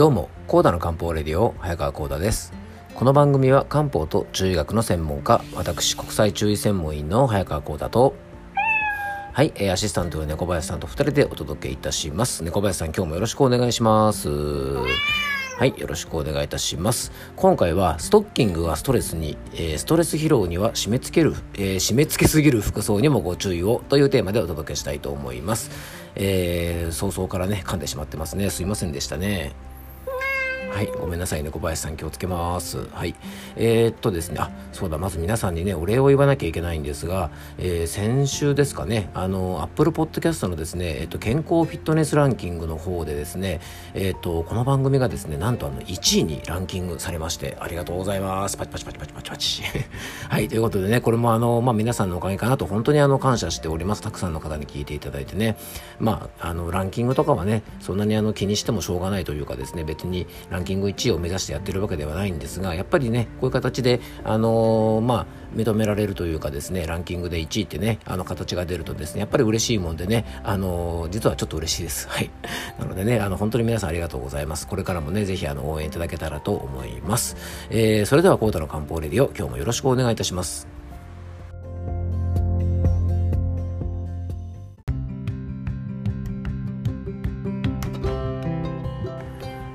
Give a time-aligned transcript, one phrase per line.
[0.00, 2.54] どうも、コーダの漢方レディオ、早川コーダです。
[2.94, 8.14] この番組は漢方と中医学の専門家、私、国際中医専門医の早川コーダと、
[9.34, 12.42] はいえ、アシスタントの猫林さんと2人でお届けいたします。
[12.42, 14.30] 猫林さん、今日もよろしくお願いします。
[14.30, 17.12] はい、よろしくお願いいたします。
[17.36, 25.70] 今回はストッキングがストレスに、えー、ストレス疲労には締め付ける、えー、締め付けすぎる服装にもご注意をというテーマでお届けしたいと思います。
[26.14, 28.48] えー、早々からね、噛んでしまってますね。
[28.48, 29.52] すいませんでしたね。
[30.70, 32.88] はい、ごめんなさいね、小林さん気をつけます。
[32.92, 33.14] はい。
[33.56, 43.60] えー、っとですね、あ、そうだ、まず皆さんにね、お礼を言わなきゃいけないんですが、えー、先週ですかね、あの、Apple Podcast のですね、えー、っと、健康フィットネスランキングの方でですね、
[43.94, 48.56] えっと、この番組がですね、なんとあの、1位にランキングされまして、ありがとうございます。
[48.56, 49.62] パチパチパチパチパチパチ。
[50.30, 54.02] はい、ということでね、これもあの、まあ、皆さんのおかげかなと、本当にあの、感謝しております。
[54.02, 55.56] たくさんの方に聞いていただいてね、
[55.98, 72.08] まあ、あの、ランキングとかはね、そんなにあの、気にしてもしょうがないというかですね、別にランランキング1位を目指してやってるわけではないんですがやっぱりねこういう形であのー、まあ認められるというかですねランキングで1位ってねあの形が出るとですねやっぱり嬉しいもんでねあのー、実はちょっと嬉しいです。
[72.08, 72.30] はい。
[72.78, 74.68] なのでねあの本当に皆さんありがとうございます。
[74.68, 77.36] これからもねぜひあの応援いただけたらと思います、
[77.70, 80.79] えー、それではコータの漢方レディオ今日もよろしくお願いいたします。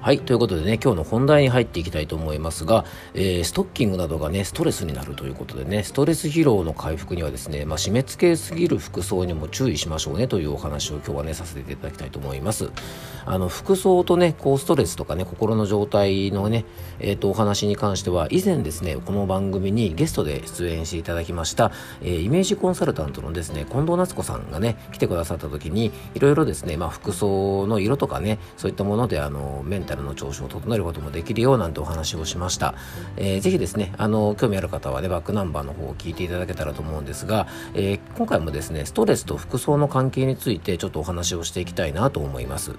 [0.00, 0.20] はい。
[0.20, 12.70] ということでね、今日の本題に入っていきたいと思いますが、えー、ストッキングなどがね、ストレスになるということでね、ストレス疲労の回復にはですね、まあ、締め付けすぎる服装にも注意しましょうねというお話を今日はね、させていただきたいと思います。
[13.26, 16.64] あの、服装とね、こう、ストレスとかね、心の状態のね、
[17.00, 32.74] えっ、ー、と、お話に関しては、以前ですね、この番組にゲストで出演していただきました、えー、イメージコンサルタントのですね、近藤夏子さんがね、来てくださった時に、いろいろですね、まあ、服装の色とかね、そういったもので、あの、メンタルの調子を整えることもできるよなんてお話をしました、
[33.16, 42.72] えー、ぜひですねあの興味ある方はねバックナンバーの方を聞いていただけたらと思うんですが、えー、今回もですねストレスと服装の関係についてちょっとお話をしていきたいなと思います。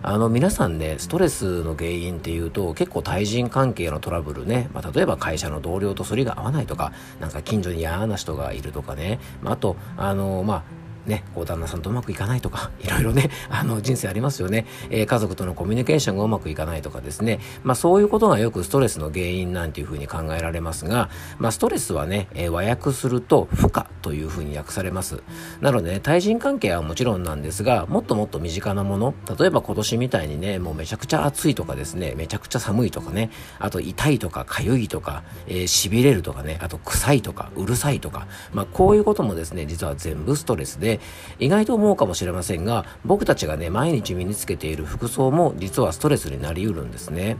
[0.00, 10.62] あの皆さんねストレスの原因っていうと結構対人関係のトラブルね、まあ、例えば会社の同僚と反りが合わないとかなんか近所に嫌な人がいるとかね、まあ、あとあのまあ
[11.08, 14.66] ね、こう旦那さんとうまくいかないとか、いろいろね、あの人生ありますよね。
[14.90, 17.40] えー、家族とのコミュニケーションがうまくいかないとかですね。
[17.64, 21.08] まあそういうことがよくストレスの原因なんていうふうに考えられますが、
[21.38, 25.22] まあストレスはね、えー、和訳すると負荷というふうに訳されます。
[25.60, 40.97] なのでね、対人関係はもちろんなんですが、もっともっと身近なもの、例えば今年みたいにね、もうめちゃくちゃ暑いとかですね、めちゃくちゃ寒いとかね、あと痛いとか痒いとか、えー、痺れるとかね、あと臭いとか、うるさいとか、まあこういうこともですね、実は全部ストレスで、
[41.38, 47.36] 意外と思うかもしれませんが僕たちがね毎日身につけている服装も実はストレスになりうるんですね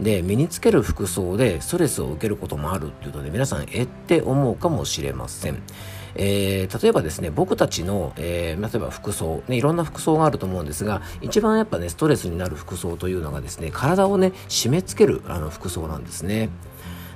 [0.00, 5.62] で身につける服装でストレスを受けることもあるっていうので皆さんえって思うかもしれません
[6.14, 16.50] えー、例えばですね、僕たちの、えー、例えば服装、ね、いろんな服装があると思うんですが、一番やっぱね、ストレスになる服装というのがですね、体をね、締め付けるあの服装なんですね。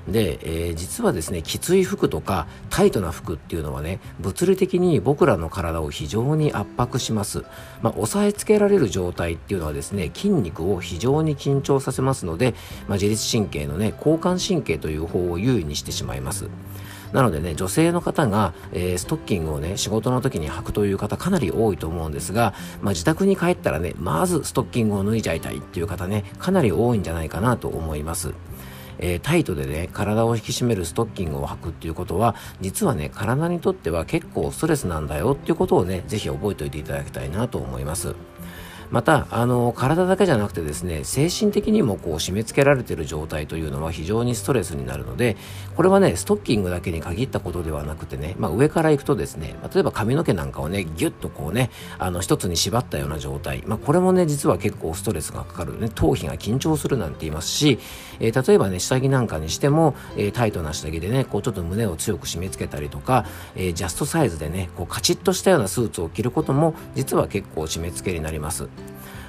[0.09, 7.45] で、えー、実はですねきつい服とかタイトな服っていうのはね物理的に僕らの体を非常に圧迫します、
[7.83, 12.55] まあ、押さえつけられる状態っていうのはですね筋肉を非常に緊張させますので、
[12.89, 16.49] まあ、自律神経のね交感神経という方を優位にしてしまいます
[17.13, 28.33] なのでね、女性の方が、えー、ストッキングをね、仕事の時に履くという方かなり多いと思うんですが、まあ、自宅に帰ったらね、まずストッキングを脱いじゃいたいっていう方ね、かなり多いんじゃないかなと思います。
[28.99, 38.15] えー、タイトでね、体を引き締めるストッキングを履くっていうことは、実はね、体にとっては結構ストレスなんだよっていうことをね、ぜひ覚えておいていただきたいなと思います。
[38.93, 45.39] またあの体だけじゃなくてですね精神的にもこう締め付けられている状態というのは非常にストレスになるので
[45.75, 57.79] これはねストッキングだけに限ったことではなくてね、まあ、上から行くとですねま例えば髪の毛なんかをねギュッとこうねあの一つに縛ったような状態、まあ、これもね実は結構ストレスがかかるね頭皮が緊張するなんて言いますし、
[58.21, 63.25] えー、例えばね下着なんかにしても、えー、タイトな下着でねこうちょっと胸を強く締め付けたりとか、
[63.57, 68.69] えー、ジャストサイズでねこうカチッとしたようなスーツを着ることも実は結構締め付けになります。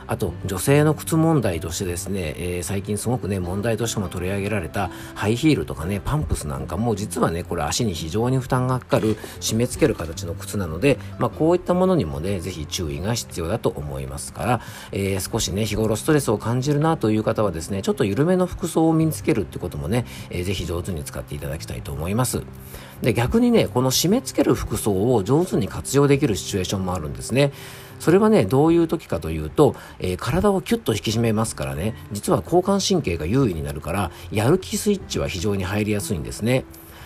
[0.07, 14.61] あと女性の靴問題としてですね、えー、最近すごくね問題としても取り上げられたハイヒールとかねパンプスなんかも実はねこれ足に非常に負担がかかる締め付ける形の靴なので、まあ、こういったものにもねぜひ注意が必要だと思いますから、
[14.91, 22.43] えー、少しね日頃ストレスを感じるなという方はですねちょっと緩めの服装を身につけるってこともね、えー、ぜひ上手に使っていただきたいと思います。
[23.01, 27.51] で逆にねこの締め付ける服装を上手に活用できるシチュエーションもあるんですね。
[28.03, 36.65] それはねどういう時かというと、えー、体をキュッと引き締めますからね実は交感神経が優位になるからやる気スイッチは非常に入りやすいんですね。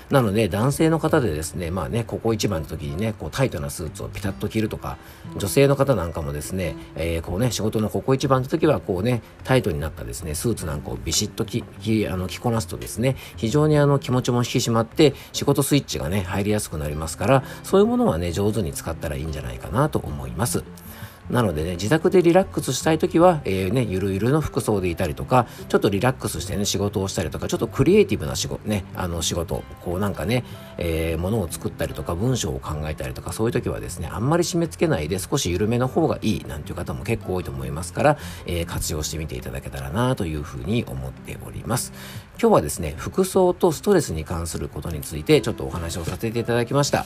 [0.09, 4.97] なので男性の方でですねまあねここ一番の時にねこうタイトなスーツをピタッと着るとか
[5.37, 20.63] 女性の方なんかもですね、えー、こうね仕事のここ一番の時はこうねタイトになったですねスーツなんかをビシッと着着あの着こなすとですね非常にあの気持ちも引き締まって仕事スイッチがね入りやすくなりますからそういうものはね上手に使ったらいいんじゃないかなと思います。
[21.29, 30.45] なのでね、自宅でリラックスしたい時は、えー、ね、ゆるゆるの服装でいたりとか、ちょっとリラックスしてね、仕事をしたりとか、ちょっとクリエイティブな仕事、ね、あの仕事、こうなんかね、
[30.77, 41.91] えー、物を作ったりとか、文章を考えたりとか、そういう時はですね、あんまり締め付けないで少し緩めの方がいいなんていう方も結構多いと思いますから、えー、活用してみていただけたらなというふうに思っております。
[42.39, 47.05] 今日はですね、服装とストレスに関することについてちょっとお話をさせていただきました。